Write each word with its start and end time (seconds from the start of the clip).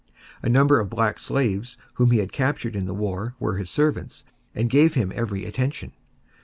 A 0.41 0.49
number 0.49 0.79
of 0.79 0.89
black 0.89 1.19
slaves 1.19 1.77
whom 1.93 2.09
he 2.09 2.17
had 2.17 2.31
captured 2.33 2.75
in 2.75 2.87
the 2.87 2.93
war 2.95 3.35
were 3.39 3.57
his 3.57 3.69
servants 3.69 4.25
and 4.55 4.67
gave 4.67 4.95
him 4.95 5.11
every 5.15 5.45
attention. 5.45 5.91